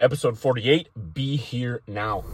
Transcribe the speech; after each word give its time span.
episode 0.00 0.38
48 0.38 0.88
Be 1.14 1.36
Here 1.36 1.82
Now. 1.86 2.24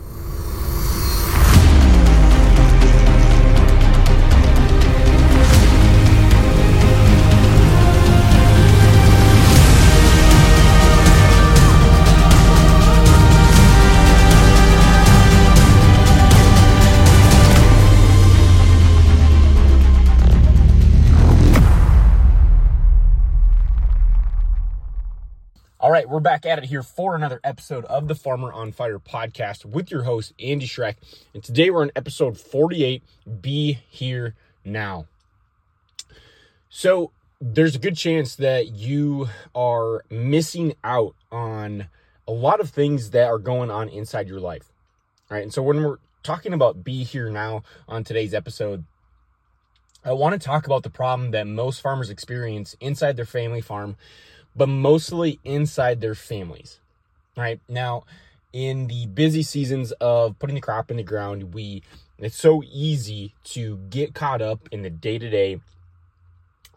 We're 26.12 26.20
back 26.20 26.44
at 26.44 26.58
it 26.58 26.64
here 26.64 26.82
for 26.82 27.16
another 27.16 27.40
episode 27.42 27.86
of 27.86 28.06
the 28.06 28.14
Farmer 28.14 28.52
on 28.52 28.70
Fire 28.70 28.98
podcast 28.98 29.64
with 29.64 29.90
your 29.90 30.02
host, 30.02 30.34
Andy 30.38 30.66
Schreck. 30.66 30.96
And 31.32 31.42
today 31.42 31.70
we're 31.70 31.80
on 31.80 31.90
episode 31.96 32.36
48 32.38 33.02
Be 33.40 33.78
Here 33.88 34.34
Now. 34.62 35.06
So, 36.68 37.12
there's 37.40 37.76
a 37.76 37.78
good 37.78 37.96
chance 37.96 38.36
that 38.36 38.72
you 38.72 39.30
are 39.54 40.04
missing 40.10 40.74
out 40.84 41.14
on 41.30 41.88
a 42.28 42.32
lot 42.32 42.60
of 42.60 42.68
things 42.68 43.12
that 43.12 43.28
are 43.28 43.38
going 43.38 43.70
on 43.70 43.88
inside 43.88 44.28
your 44.28 44.38
life. 44.38 44.70
All 45.30 45.38
right, 45.38 45.42
and 45.42 45.52
so 45.52 45.62
when 45.62 45.82
we're 45.82 45.96
talking 46.22 46.52
about 46.52 46.84
Be 46.84 47.04
Here 47.04 47.30
Now 47.30 47.62
on 47.88 48.04
today's 48.04 48.34
episode, 48.34 48.84
I 50.04 50.12
want 50.12 50.34
to 50.34 50.46
talk 50.46 50.66
about 50.66 50.82
the 50.82 50.90
problem 50.90 51.30
that 51.30 51.46
most 51.46 51.80
farmers 51.80 52.10
experience 52.10 52.76
inside 52.80 53.16
their 53.16 53.24
family 53.24 53.62
farm 53.62 53.96
but 54.54 54.68
mostly 54.68 55.40
inside 55.44 56.00
their 56.00 56.14
families. 56.14 56.78
Right 57.36 57.60
now, 57.68 58.04
in 58.52 58.86
the 58.86 59.06
busy 59.06 59.42
seasons 59.42 59.92
of 59.92 60.38
putting 60.38 60.54
the 60.54 60.60
crop 60.60 60.90
in 60.90 60.98
the 60.98 61.02
ground, 61.02 61.54
we 61.54 61.82
it's 62.18 62.36
so 62.36 62.62
easy 62.70 63.34
to 63.44 63.78
get 63.90 64.14
caught 64.14 64.42
up 64.42 64.68
in 64.70 64.82
the 64.82 64.90
day 64.90 65.18
to 65.18 65.30
day 65.30 65.60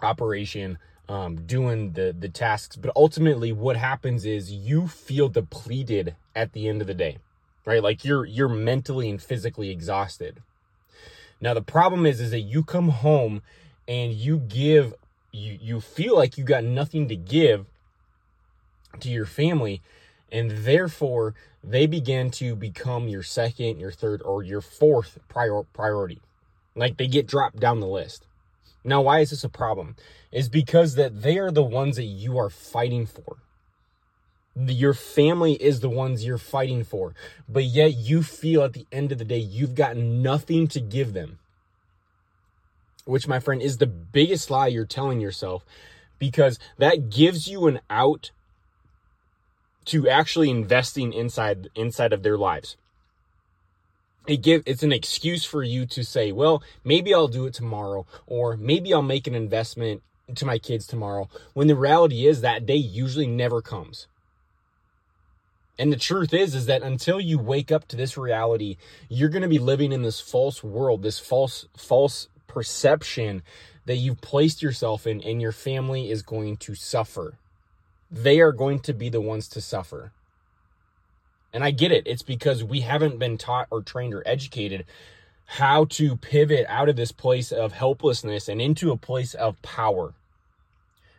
operation, 0.02 0.78
um, 1.10 1.46
doing 1.46 1.92
the 1.92 2.16
the 2.18 2.30
tasks. 2.30 2.76
But 2.76 2.92
ultimately, 2.96 3.52
what 3.52 3.76
happens 3.76 4.26
is 4.26 4.52
you 4.52 4.88
feel 4.88 5.28
depleted 5.30 6.16
at 6.36 6.54
the 6.54 6.68
end 6.68 6.82
of 6.82 6.88
the 6.88 6.94
day, 6.94 7.18
right? 7.66 7.84
Like 7.84 8.06
you're 8.06 8.26
you're 8.26 8.50
mentally 8.50 9.10
and 9.10 9.22
physically 9.22 9.70
exhausted. 9.70 10.42
Now 11.42 11.54
the 11.54 11.62
problem 11.62 12.06
is 12.06 12.22
is 12.22 12.32
that 12.32 12.42
you 12.42 12.64
come 12.64 12.90
home 12.90 13.42
and 13.88 14.14
you 14.14 14.40
give 14.40 14.94
you 15.36 15.58
you 15.62 15.82
feel 15.82 16.16
like 16.16 16.38
you 16.38 16.44
got 16.44 16.64
nothing 16.64 17.08
to 17.10 17.16
give 17.16 17.66
to 19.00 19.10
your 19.10 19.26
family 19.26 19.82
and 20.32 20.52
therefore 20.52 21.36
they 21.64 21.86
begin 21.86 22.32
to 22.32 22.56
become 22.56 23.08
your 23.08 23.24
second 23.24 23.80
your 23.80 23.92
third 23.92 24.22
or 24.22 24.44
your 24.44 24.62
fourth 24.62 25.20
prior 25.28 25.64
priority. 25.74 26.22
Like 26.76 26.98
they 26.98 27.08
get 27.08 27.28
dropped 27.28 27.60
down 27.60 27.80
the 27.80 27.88
list. 27.88 28.26
Now 28.84 29.02
why 29.02 29.20
is 29.20 29.32
this 29.32 29.44
a 29.44 29.50
problem? 29.50 29.96
Is 30.32 30.50
because 30.50 30.96
that 30.96 31.22
they 31.22 31.38
are 31.38 31.52
the 31.52 31.64
ones 31.64 31.96
that 31.98 32.04
you 32.04 32.38
are 32.38 32.50
fighting 32.50 33.06
for. 33.06 33.38
Your 34.56 34.94
family 34.94 35.54
is 35.54 35.82
the 35.82 35.90
ones 35.90 36.26
you're 36.26 36.38
fighting 36.38 36.86
for 36.86 37.14
but 37.50 37.66
yet 37.66 37.94
you 37.94 38.24
feel 38.24 38.64
at 38.64 38.74
the 38.74 38.88
end 38.92 39.12
of 39.12 39.18
the 39.18 39.26
day 39.26 39.38
you've 39.38 39.76
got 39.76 39.98
nothing 39.98 40.68
to 40.70 40.80
give 40.80 41.12
them 41.12 41.40
which, 43.06 43.28
my 43.28 43.40
friend, 43.40 43.62
is 43.62 43.78
the 43.78 43.88
biggest 43.88 44.50
lie 44.50 44.68
you're 44.68 44.86
telling 44.86 45.22
yourself 45.22 45.66
because 46.20 46.60
that 46.78 47.10
gives 47.10 47.48
you 47.48 47.68
an 47.68 47.80
out 47.90 48.32
to 49.86 50.10
actually 50.10 50.50
investing 50.50 51.14
inside 51.14 51.70
inside 51.76 52.12
of 52.12 52.24
their 52.24 52.38
lives. 52.38 52.76
It 54.28 54.42
give 54.42 54.64
it's 54.66 54.84
an 54.84 54.92
excuse 54.92 55.46
for 55.46 55.62
you 55.62 55.86
to 55.86 56.04
say, 56.04 56.32
well, 56.32 56.64
maybe 56.84 57.14
I'll 57.14 57.28
do 57.28 57.46
it 57.46 57.54
tomorrow 57.54 58.08
or 58.26 58.58
maybe 58.58 58.94
I'll 58.94 59.04
make 59.04 59.28
an 59.28 59.36
investment 59.36 60.02
to 60.34 60.46
my 60.46 60.58
kids 60.58 60.88
tomorrow 60.88 61.30
when 61.54 61.68
the 61.68 61.76
reality 61.76 62.26
is 62.26 62.42
that 62.42 62.66
day 62.66 62.76
usually 62.76 63.28
never 63.28 63.62
comes. 63.62 64.08
And 65.78 65.92
the 65.92 65.98
truth 65.98 66.34
is 66.34 66.56
is 66.56 66.66
that 66.66 66.82
until 66.82 67.20
you 67.20 67.38
wake 67.38 67.72
up 67.72 67.88
to 67.90 67.96
this 67.96 68.18
reality, 68.18 68.78
you're 69.10 69.30
going 69.30 69.44
to 69.44 69.48
be 69.48 69.60
living 69.60 69.92
in 69.92 70.02
this 70.02 70.20
false 70.20 70.64
world, 70.64 71.04
this 71.04 71.20
false 71.20 71.68
false 71.78 72.28
perception 72.56 73.44
that 73.86 73.98
you've 73.98 74.22
placed 74.22 74.64
yourself 74.64 75.06
in 75.06 75.22
and 75.22 75.42
your 75.42 75.52
family 75.52 76.10
is 76.10 76.22
going 76.22 76.56
to 76.56 76.74
suffer. 76.74 77.38
They 78.10 78.40
are 78.40 78.54
going 78.54 78.80
to 78.80 78.94
be 78.94 79.10
the 79.10 79.20
ones 79.20 79.50
to 79.50 79.62
suffer. 79.62 80.14
And 81.52 81.66
I 81.66 81.72
get 81.72 81.92
it. 81.92 82.08
It's 82.08 82.24
because 82.24 82.64
we 82.64 82.80
haven't 82.80 83.20
been 83.20 83.38
taught 83.38 83.68
or 83.70 83.82
trained 83.82 84.14
or 84.14 84.24
educated 84.26 84.86
how 85.46 85.86
to 85.86 86.16
pivot 86.16 86.66
out 86.70 86.88
of 86.88 86.96
this 86.96 87.12
place 87.12 87.52
of 87.52 87.74
helplessness 87.74 88.48
and 88.48 88.62
into 88.62 88.92
a 88.92 88.98
place 88.98 89.34
of 89.34 89.62
power 89.62 90.14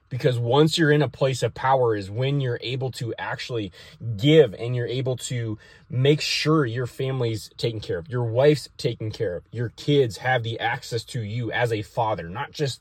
because 0.08 0.38
once 0.38 0.78
you're 0.78 0.92
in 0.92 1.02
a 1.02 1.08
place 1.08 1.42
of 1.42 1.54
power 1.54 1.96
is 1.96 2.10
when 2.10 2.40
you're 2.40 2.60
able 2.62 2.90
to 2.92 3.14
actually 3.18 3.72
give 4.16 4.54
and 4.54 4.76
you're 4.76 4.86
able 4.86 5.16
to 5.16 5.58
make 5.90 6.20
sure 6.20 6.64
your 6.64 6.86
family's 6.86 7.50
taken 7.56 7.80
care 7.80 7.98
of 7.98 8.08
your 8.08 8.24
wife's 8.24 8.68
taken 8.76 9.10
care 9.10 9.36
of 9.36 9.44
your 9.50 9.70
kids 9.70 10.18
have 10.18 10.42
the 10.42 10.58
access 10.60 11.04
to 11.04 11.20
you 11.20 11.50
as 11.52 11.72
a 11.72 11.82
father 11.82 12.28
not 12.28 12.52
just 12.52 12.80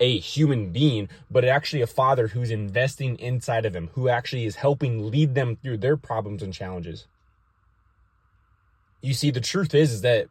a 0.00 0.18
human 0.18 0.70
being 0.72 1.08
but 1.30 1.44
actually 1.44 1.82
a 1.82 1.86
father 1.86 2.28
who's 2.28 2.50
investing 2.50 3.18
inside 3.18 3.64
of 3.64 3.72
them 3.72 3.90
who 3.94 4.08
actually 4.08 4.44
is 4.44 4.56
helping 4.56 5.10
lead 5.10 5.34
them 5.34 5.56
through 5.62 5.78
their 5.78 5.96
problems 5.96 6.42
and 6.42 6.52
challenges. 6.52 7.06
You 9.00 9.14
see 9.14 9.30
the 9.30 9.40
truth 9.40 9.74
is 9.74 9.92
is 9.92 10.00
that 10.02 10.28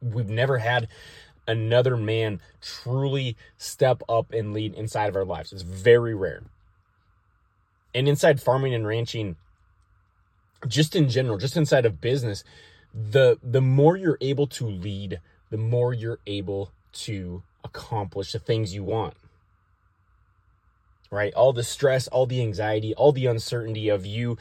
we've 0.00 0.30
never 0.30 0.58
had 0.58 0.88
another 1.48 1.96
man 1.96 2.40
truly 2.60 3.36
step 3.56 4.02
up 4.08 4.32
and 4.32 4.52
lead 4.52 4.74
inside 4.74 5.08
of 5.08 5.16
our 5.16 5.24
lives. 5.24 5.52
It's 5.52 5.62
very 5.62 6.14
rare. 6.14 6.42
And 7.94 8.06
inside 8.06 8.40
farming 8.40 8.74
and 8.74 8.86
ranching, 8.86 9.36
just 10.68 10.94
in 10.94 11.08
general, 11.08 11.38
just 11.38 11.56
inside 11.56 11.86
of 11.86 12.00
business, 12.00 12.44
the 12.94 13.38
the 13.42 13.62
more 13.62 13.96
you're 13.96 14.18
able 14.20 14.46
to 14.46 14.66
lead, 14.66 15.20
the 15.50 15.56
more 15.56 15.92
you're 15.94 16.20
able 16.26 16.70
to 16.92 17.42
accomplish 17.64 18.32
the 18.32 18.38
things 18.38 18.74
you 18.74 18.84
want. 18.84 19.14
Right? 21.10 21.32
All 21.32 21.54
the 21.54 21.62
stress, 21.62 22.06
all 22.08 22.26
the 22.26 22.42
anxiety, 22.42 22.94
all 22.94 23.12
the 23.12 23.26
uncertainty 23.26 23.88
of 23.88 24.04
you 24.04 24.36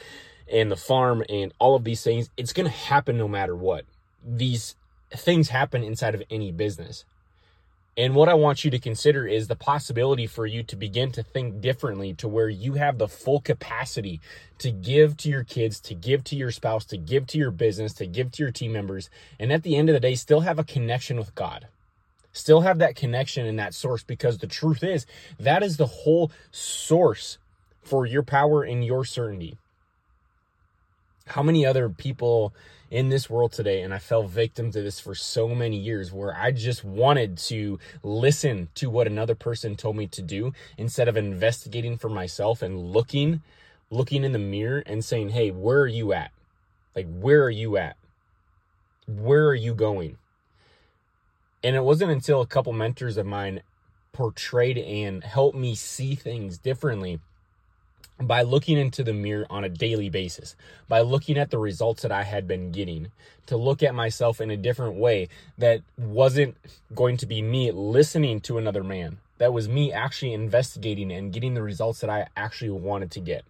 and 0.51 0.69
the 0.69 0.75
farm 0.75 1.23
and 1.29 1.53
all 1.59 1.75
of 1.75 1.85
these 1.85 2.03
things, 2.03 2.29
it's 2.35 2.51
going 2.51 2.65
to 2.65 2.71
happen 2.71 3.17
no 3.17 3.27
matter 3.27 3.55
what. 3.55 3.85
These 4.25 4.75
things 5.11 5.49
happen 5.49 5.83
inside 5.83 6.15
of 6.15 6.23
any 6.29 6.51
business. 6.51 7.05
And 7.97 8.13
what 8.13 8.29
I 8.29 8.35
want 8.35 8.63
you 8.63 8.69
to 8.69 8.77
consider 8.77 9.25
is 9.25 9.47
the 9.47 9.55
possibility 9.55 10.27
for 10.27 10.45
you 10.45 10.61
to 10.63 10.75
begin 10.75 11.11
to 11.13 11.23
think 11.23 11.61
differently 11.61 12.13
to 12.15 12.27
where 12.27 12.47
you 12.47 12.73
have 12.73 12.99
the 12.99 13.07
full 13.07 13.41
capacity 13.41 14.21
to 14.59 14.71
give 14.71 15.17
to 15.17 15.29
your 15.29 15.43
kids, 15.43 15.79
to 15.81 15.95
give 15.95 16.23
to 16.25 16.35
your 16.35 16.51
spouse, 16.51 16.85
to 16.85 16.97
give 16.97 17.25
to 17.27 17.39
your 17.39 17.49
business, 17.49 17.93
to 17.93 18.05
give 18.05 18.31
to 18.33 18.43
your 18.43 18.51
team 18.51 18.71
members. 18.71 19.09
And 19.39 19.51
at 19.51 19.63
the 19.63 19.75
end 19.75 19.89
of 19.89 19.93
the 19.93 19.99
day, 19.99 20.13
still 20.13 20.41
have 20.41 20.59
a 20.59 20.63
connection 20.63 21.17
with 21.17 21.33
God. 21.33 21.67
Still 22.33 22.61
have 22.61 22.77
that 22.77 22.95
connection 22.95 23.47
and 23.47 23.57
that 23.57 23.73
source 23.73 24.03
because 24.03 24.37
the 24.37 24.47
truth 24.47 24.83
is 24.83 25.07
that 25.39 25.63
is 25.63 25.77
the 25.77 25.87
whole 25.87 26.31
source 26.51 27.39
for 27.81 28.05
your 28.05 28.21
power 28.21 28.61
and 28.61 28.85
your 28.85 29.05
certainty. 29.05 29.57
How 31.25 31.41
many 31.41 31.65
other 31.65 31.89
people 31.89 32.53
in 32.89 33.09
this 33.09 33.29
world 33.29 33.51
today 33.51 33.81
and 33.81 33.93
I 33.93 33.99
fell 33.99 34.23
victim 34.23 34.71
to 34.71 34.81
this 34.81 34.99
for 34.99 35.13
so 35.13 35.49
many 35.49 35.77
years 35.77 36.11
where 36.11 36.35
I 36.35 36.51
just 36.51 36.83
wanted 36.83 37.37
to 37.39 37.79
listen 38.03 38.69
to 38.75 38.89
what 38.89 39.07
another 39.07 39.35
person 39.35 39.75
told 39.75 39.97
me 39.97 40.07
to 40.07 40.21
do 40.21 40.53
instead 40.77 41.07
of 41.07 41.17
investigating 41.17 41.97
for 41.97 42.09
myself 42.09 42.61
and 42.61 42.91
looking 42.91 43.41
looking 43.89 44.23
in 44.25 44.33
the 44.33 44.39
mirror 44.39 44.83
and 44.85 45.03
saying, 45.03 45.29
"Hey, 45.29 45.49
where 45.49 45.79
are 45.79 45.87
you 45.87 46.13
at? 46.13 46.31
Like 46.95 47.07
where 47.07 47.43
are 47.43 47.49
you 47.49 47.77
at? 47.77 47.95
Where 49.05 49.47
are 49.47 49.55
you 49.55 49.73
going?" 49.73 50.17
And 51.63 51.75
it 51.75 51.83
wasn't 51.83 52.11
until 52.11 52.41
a 52.41 52.47
couple 52.47 52.73
mentors 52.73 53.17
of 53.17 53.25
mine 53.25 53.61
portrayed 54.13 54.77
and 54.77 55.23
helped 55.23 55.57
me 55.57 55.75
see 55.75 56.15
things 56.15 56.57
differently 56.57 57.19
by 58.19 58.41
looking 58.41 58.77
into 58.77 59.03
the 59.03 59.13
mirror 59.13 59.45
on 59.49 59.63
a 59.63 59.69
daily 59.69 60.09
basis, 60.09 60.55
by 60.87 61.01
looking 61.01 61.37
at 61.37 61.51
the 61.51 61.59
results 61.59 62.01
that 62.01 62.11
I 62.11 62.23
had 62.23 62.47
been 62.47 62.71
getting, 62.71 63.11
to 63.45 63.57
look 63.57 63.83
at 63.83 63.93
myself 63.93 64.41
in 64.41 64.49
a 64.49 64.57
different 64.57 64.95
way 64.95 65.29
that 65.57 65.81
wasn't 65.97 66.57
going 66.93 67.17
to 67.17 67.25
be 67.25 67.41
me 67.41 67.71
listening 67.71 68.41
to 68.41 68.57
another 68.57 68.83
man. 68.83 69.19
That 69.37 69.53
was 69.53 69.69
me 69.69 69.93
actually 69.93 70.33
investigating 70.33 71.11
and 71.11 71.31
getting 71.31 71.53
the 71.53 71.61
results 71.61 71.99
that 72.01 72.09
I 72.09 72.27
actually 72.35 72.71
wanted 72.71 73.11
to 73.11 73.19
get. 73.19 73.45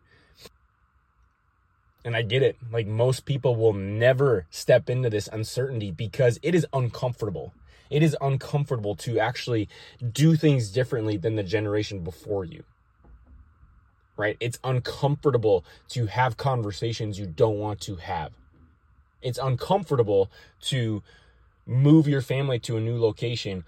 And 2.03 2.15
I 2.15 2.21
get 2.21 2.43
it. 2.43 2.57
Like 2.71 2.87
most 2.87 3.25
people 3.25 3.55
will 3.55 3.73
never 3.73 4.45
step 4.49 4.89
into 4.89 5.09
this 5.09 5.27
uncertainty 5.27 5.91
because 5.91 6.39
it 6.43 6.53
is 6.53 6.67
uncomfortable. 6.73 7.53
It 7.89 8.03
is 8.03 8.17
uncomfortable 8.19 8.95
to 8.97 9.17
actually 9.17 9.69
do 10.11 10.35
things 10.35 10.71
differently 10.71 11.15
than 11.15 11.35
the 11.35 11.43
generation 11.43 11.99
before 11.99 12.43
you 12.43 12.63
right? 14.17 14.37
It's 14.39 14.59
uncomfortable 14.63 15.63
to 15.89 16.07
have 16.07 16.37
conversations 16.37 17.19
you 17.19 17.27
don't 17.27 17.57
want 17.59 17.79
to 17.81 17.95
have. 17.97 18.33
It's 19.21 19.39
uncomfortable 19.39 20.29
to 20.63 21.03
move 21.65 22.07
your 22.07 22.21
family 22.21 22.59
to 22.59 22.77
a 22.77 22.81
new 22.81 22.99
location 22.99 23.63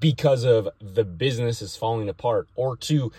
because 0.00 0.44
of 0.44 0.68
the 0.80 1.04
business 1.04 1.62
is 1.62 1.76
falling 1.76 2.08
apart 2.08 2.48
or 2.54 2.76
to 2.76 3.12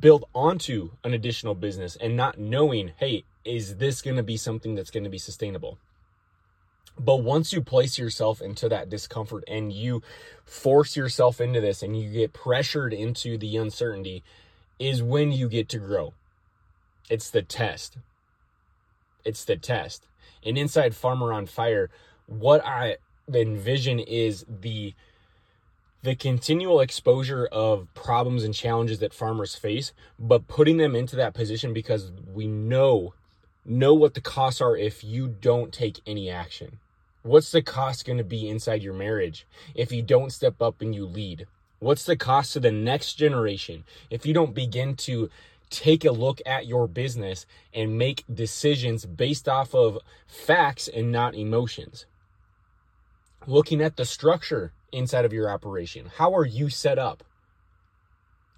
build 0.00 0.24
onto 0.34 0.90
an 1.04 1.12
additional 1.12 1.54
business 1.54 1.96
and 1.96 2.16
not 2.16 2.38
knowing, 2.38 2.92
hey, 2.98 3.24
is 3.44 3.76
this 3.76 4.00
going 4.02 4.16
to 4.16 4.22
be 4.22 4.36
something 4.36 4.74
that's 4.74 4.90
going 4.90 5.04
to 5.04 5.10
be 5.10 5.18
sustainable? 5.18 5.78
But 6.98 7.16
once 7.16 7.52
you 7.52 7.60
place 7.60 7.98
yourself 7.98 8.40
into 8.40 8.68
that 8.70 8.88
discomfort 8.88 9.44
and 9.46 9.72
you 9.72 10.02
force 10.44 10.96
yourself 10.96 11.40
into 11.40 11.60
this 11.60 11.82
and 11.82 11.98
you 11.98 12.10
get 12.10 12.32
pressured 12.32 12.94
into 12.94 13.36
the 13.36 13.56
uncertainty, 13.56 14.24
is 14.78 15.02
when 15.02 15.32
you 15.32 15.48
get 15.48 15.68
to 15.70 15.78
grow. 15.78 16.14
It's 17.08 17.30
the 17.30 17.42
test. 17.42 17.98
It's 19.24 19.44
the 19.44 19.56
test. 19.56 20.06
And 20.44 20.56
inside 20.56 20.94
Farmer 20.94 21.32
on 21.32 21.46
Fire, 21.46 21.90
what 22.26 22.64
I 22.64 22.96
envision 23.32 23.98
is 23.98 24.44
the 24.48 24.94
the 26.02 26.14
continual 26.14 26.80
exposure 26.80 27.46
of 27.46 27.92
problems 27.94 28.44
and 28.44 28.54
challenges 28.54 29.00
that 29.00 29.12
farmers 29.12 29.56
face, 29.56 29.92
but 30.20 30.46
putting 30.46 30.76
them 30.76 30.94
into 30.94 31.16
that 31.16 31.34
position 31.34 31.72
because 31.72 32.12
we 32.32 32.46
know 32.46 33.12
know 33.64 33.92
what 33.92 34.14
the 34.14 34.20
costs 34.20 34.60
are 34.60 34.76
if 34.76 35.02
you 35.02 35.26
don't 35.26 35.72
take 35.72 36.00
any 36.06 36.30
action. 36.30 36.78
What's 37.22 37.50
the 37.50 37.62
cost 37.62 38.04
going 38.04 38.18
to 38.18 38.24
be 38.24 38.48
inside 38.48 38.82
your 38.82 38.94
marriage 38.94 39.48
if 39.74 39.90
you 39.90 40.00
don't 40.00 40.30
step 40.30 40.62
up 40.62 40.80
and 40.80 40.94
you 40.94 41.04
lead? 41.04 41.48
What's 41.86 42.02
the 42.02 42.16
cost 42.16 42.52
to 42.54 42.58
the 42.58 42.72
next 42.72 43.14
generation 43.14 43.84
if 44.10 44.26
you 44.26 44.34
don't 44.34 44.56
begin 44.56 44.96
to 44.96 45.30
take 45.70 46.04
a 46.04 46.10
look 46.10 46.40
at 46.44 46.66
your 46.66 46.88
business 46.88 47.46
and 47.72 47.96
make 47.96 48.24
decisions 48.26 49.06
based 49.06 49.48
off 49.48 49.72
of 49.72 50.00
facts 50.26 50.88
and 50.88 51.12
not 51.12 51.36
emotions? 51.36 52.06
Looking 53.46 53.80
at 53.80 53.96
the 53.96 54.04
structure 54.04 54.72
inside 54.90 55.24
of 55.24 55.32
your 55.32 55.48
operation. 55.48 56.10
How 56.16 56.34
are 56.34 56.44
you 56.44 56.70
set 56.70 56.98
up? 56.98 57.22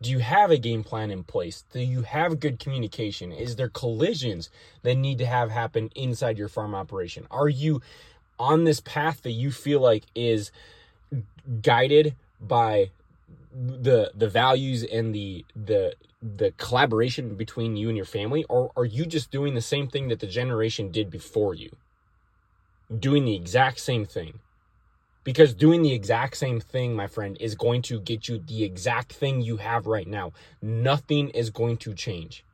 Do 0.00 0.10
you 0.10 0.20
have 0.20 0.50
a 0.50 0.56
game 0.56 0.82
plan 0.82 1.10
in 1.10 1.22
place? 1.22 1.64
Do 1.70 1.80
you 1.80 2.04
have 2.04 2.40
good 2.40 2.58
communication? 2.58 3.30
Is 3.30 3.56
there 3.56 3.68
collisions 3.68 4.48
that 4.84 4.94
need 4.94 5.18
to 5.18 5.26
have 5.26 5.50
happen 5.50 5.90
inside 5.94 6.38
your 6.38 6.48
farm 6.48 6.74
operation? 6.74 7.26
Are 7.30 7.50
you 7.50 7.82
on 8.38 8.64
this 8.64 8.80
path 8.80 9.20
that 9.20 9.32
you 9.32 9.50
feel 9.50 9.80
like 9.80 10.04
is 10.14 10.50
guided 11.60 12.16
by 12.40 12.90
the 13.58 14.12
the 14.14 14.28
values 14.28 14.84
and 14.84 15.12
the 15.14 15.44
the 15.56 15.94
the 16.22 16.52
collaboration 16.52 17.34
between 17.34 17.76
you 17.76 17.88
and 17.88 17.96
your 17.96 18.06
family 18.06 18.44
or 18.48 18.70
are 18.76 18.84
you 18.84 19.04
just 19.04 19.30
doing 19.30 19.54
the 19.54 19.60
same 19.60 19.88
thing 19.88 20.08
that 20.08 20.20
the 20.20 20.26
generation 20.26 20.90
did 20.90 21.10
before 21.10 21.54
you? 21.54 21.70
Doing 22.96 23.24
the 23.24 23.34
exact 23.34 23.80
same 23.80 24.04
thing. 24.04 24.38
Because 25.24 25.52
doing 25.54 25.82
the 25.82 25.92
exact 25.92 26.36
same 26.36 26.60
thing 26.60 26.94
my 26.94 27.06
friend 27.06 27.36
is 27.40 27.54
going 27.54 27.82
to 27.82 28.00
get 28.00 28.28
you 28.28 28.38
the 28.38 28.62
exact 28.64 29.12
thing 29.12 29.42
you 29.42 29.56
have 29.56 29.86
right 29.86 30.06
now. 30.06 30.32
Nothing 30.62 31.28
is 31.30 31.50
going 31.50 31.76
to 31.78 31.92
change. 31.94 32.44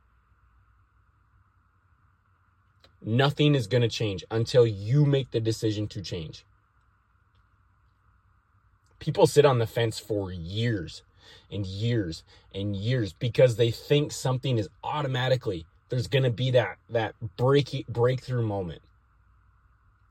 Nothing 3.01 3.53
is 3.53 3.67
going 3.67 3.83
to 3.83 3.87
change 3.87 4.25
until 4.31 4.65
you 4.65 5.05
make 5.05 5.31
the 5.31 5.39
decision 5.39 5.87
to 5.89 6.01
change 6.01 6.43
people 9.05 9.27
sit 9.27 9.45
on 9.45 9.59
the 9.59 9.67
fence 9.67 9.99
for 9.99 10.31
years 10.31 11.03
and 11.51 11.65
years 11.65 12.23
and 12.53 12.75
years 12.75 13.13
because 13.13 13.55
they 13.55 13.71
think 13.71 14.11
something 14.11 14.57
is 14.57 14.67
automatically 14.83 15.65
there's 15.89 16.07
going 16.07 16.23
to 16.23 16.31
be 16.31 16.51
that 16.51 16.77
that 16.89 17.13
break 17.37 17.85
breakthrough 17.87 18.41
moment 18.41 18.81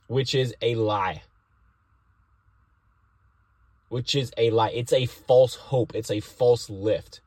which 0.07 0.35
is 0.35 0.55
a 0.63 0.75
lie. 0.75 1.23
Which 3.89 4.15
is 4.15 4.33
a 4.37 4.51
lie. 4.51 4.71
It's 4.71 4.93
a 4.93 5.07
false 5.07 5.55
hope. 5.55 5.95
It's 5.95 6.11
a 6.11 6.21
false 6.21 6.69
lift. 6.69 7.21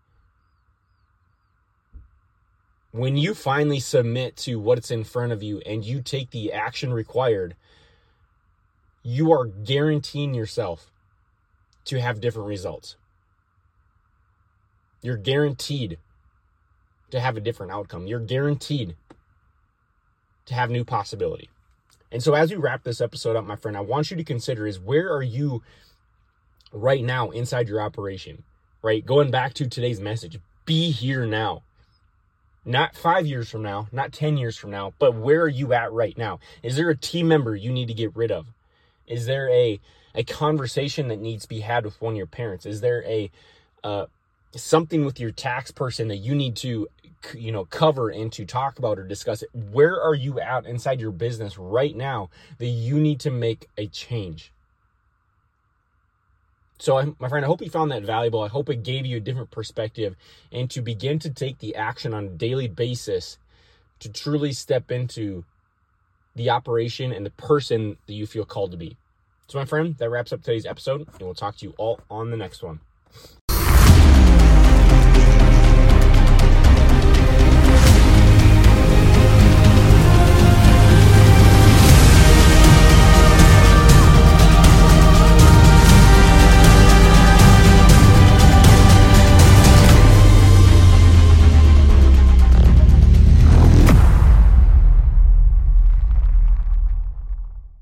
When 2.92 3.16
you 3.16 3.34
finally 3.34 3.80
submit 3.80 4.38
to 4.38 4.60
what's 4.60 4.92
in 4.92 5.04
front 5.04 5.32
of 5.32 5.44
you 5.44 5.62
and 5.66 5.84
you 5.84 6.02
take 6.02 6.32
the 6.32 6.52
action 6.54 6.94
required 6.94 7.56
you 9.04 9.32
are 9.32 9.46
guaranteeing 9.46 10.34
yourself 10.34 10.92
to 11.88 12.00
have 12.00 12.22
different 12.22 12.48
results. 12.48 12.96
You're 15.02 15.18
guaranteed 15.18 15.98
to 17.12 17.20
have 17.20 17.38
a 17.38 17.42
different 17.42 17.72
outcome. 17.72 18.08
You're 18.08 18.20
guaranteed 18.20 18.96
to 20.46 20.54
have 20.54 20.70
new 20.70 20.84
possibility. 20.84 21.50
And 22.12 22.24
so 22.24 22.34
as 22.34 22.52
we 22.52 22.58
wrap 22.58 22.84
this 22.84 23.02
episode 23.02 23.36
up, 23.36 23.46
my 23.46 23.56
friend, 23.56 23.78
I 23.78 23.82
want 23.82 24.12
you 24.12 24.18
to 24.18 24.24
consider 24.24 24.66
is 24.66 24.80
where 24.80 25.14
are 25.14 25.24
you 25.24 25.62
right 26.72 27.04
now 27.04 27.30
inside 27.32 27.68
your 27.68 27.82
operation? 27.82 28.44
Right? 28.82 29.06
Going 29.06 29.32
back 29.32 29.54
to 29.56 29.68
today's 29.68 30.00
message, 30.00 30.40
be 30.66 30.92
here 30.92 31.26
now. 31.26 31.64
Not 32.66 32.96
five 32.96 33.26
years 33.26 33.50
from 33.50 33.62
now, 33.62 33.88
not 33.94 34.12
10 34.12 34.38
years 34.38 34.58
from 34.58 34.72
now, 34.72 34.94
but 35.00 35.16
where 35.16 35.42
are 35.42 35.48
you 35.48 35.72
at 35.72 35.94
right 35.94 36.18
now? 36.18 36.40
Is 36.62 36.76
there 36.76 36.90
a 36.90 36.98
team 36.98 37.30
member 37.30 37.56
you 37.56 37.72
need 37.72 37.88
to 37.88 37.94
get 37.94 38.14
rid 38.16 38.30
of? 38.30 38.48
Is 39.08 39.26
there 39.26 39.50
a 39.50 39.80
a 40.18 40.24
conversation 40.24 41.08
that 41.08 41.22
needs 41.22 41.44
to 41.44 41.50
be 41.50 41.62
had 41.62 41.86
with 41.86 42.02
one 42.02 42.14
of 42.14 42.18
your 42.18 42.28
parents? 42.28 42.66
Is 42.66 42.82
there 42.82 43.04
a 43.06 43.32
uh, 43.84 44.08
something 44.56 45.06
with 45.06 45.20
your 45.20 45.32
tax 45.32 45.72
person 45.72 46.10
that 46.10 46.18
you 46.18 46.36
need 46.36 46.58
to 46.58 46.88
you 47.34 47.52
know 47.52 47.66
cover 47.66 48.10
and 48.10 48.32
to 48.34 48.44
talk 48.44 48.80
about 48.80 49.00
or 49.00 49.04
discuss 49.04 49.44
it? 49.44 49.50
Where 49.54 50.02
are 50.02 50.16
you 50.16 50.40
at 50.40 50.66
inside 50.66 51.00
your 51.00 51.12
business 51.12 51.58
right 51.58 51.96
now 51.96 52.30
that 52.58 52.68
you 52.68 53.00
need 53.00 53.20
to 53.22 53.32
make 53.32 53.70
a 53.78 53.88
change? 53.88 54.52
So, 56.80 57.16
my 57.20 57.30
friend, 57.30 57.44
I 57.44 57.48
hope 57.48 57.62
you 57.62 57.70
found 57.70 57.92
that 57.92 58.04
valuable. 58.04 58.42
I 58.42 58.50
hope 58.50 58.70
it 58.70 58.84
gave 58.84 59.06
you 59.06 59.18
a 59.18 59.20
different 59.22 59.52
perspective 59.52 60.16
and 60.52 60.70
to 60.72 60.82
begin 60.82 61.20
to 61.20 61.30
take 61.30 61.60
the 61.60 61.76
action 61.76 62.14
on 62.14 62.26
a 62.26 62.30
daily 62.30 62.68
basis 62.68 63.38
to 64.00 64.10
truly 64.12 64.54
step 64.54 64.92
into 64.92 65.44
the 66.36 66.52
operation 66.52 67.12
and 67.12 67.26
the 67.26 67.32
person 67.32 67.98
that 68.06 68.14
you 68.14 68.28
feel 68.28 68.46
called 68.46 68.72
to 68.72 68.78
be. 68.78 68.96
So, 69.50 69.58
my 69.60 69.66
friend, 69.66 69.96
that 69.98 70.10
wraps 70.10 70.34
up 70.34 70.42
today's 70.42 70.66
episode, 70.66 71.08
and 71.08 71.22
we'll 71.22 71.34
talk 71.34 71.56
to 71.58 71.66
you 71.66 71.74
all 71.78 72.02
on 72.10 72.32
the 72.32 72.38
next 72.38 72.62
one. 72.62 72.82